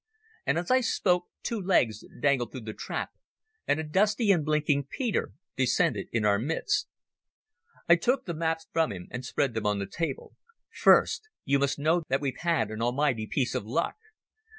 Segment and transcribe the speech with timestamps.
[0.47, 3.11] And as I spoke two legs dangled through the trap
[3.67, 6.87] and a dusty and blinking Peter descended in our midst.
[7.87, 10.35] I took the maps from him and spread them on the table.
[10.73, 13.97] "First, you must know that we've had an almighty piece of luck.